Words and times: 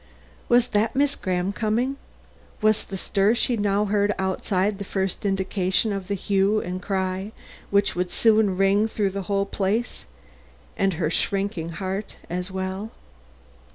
Was 0.49 0.69
that 0.69 0.95
Miss 0.95 1.15
Graham 1.15 1.53
coming? 1.53 1.95
Was 2.59 2.85
the 2.85 2.97
stir 2.97 3.35
she 3.35 3.55
now 3.55 3.85
heard 3.85 4.15
outside, 4.17 4.79
the 4.79 4.83
first 4.83 5.27
indication 5.27 5.93
of 5.93 6.07
the 6.07 6.15
hue 6.15 6.59
and 6.59 6.81
cry 6.81 7.31
which 7.69 7.95
would 7.95 8.09
soon 8.09 8.57
ring 8.57 8.87
through 8.87 9.11
the 9.11 9.21
whole 9.29 9.45
place 9.45 10.07
and 10.75 10.93
her 10.93 11.11
shrinking 11.11 11.73
heart 11.73 12.15
as 12.31 12.49
well? 12.49 12.89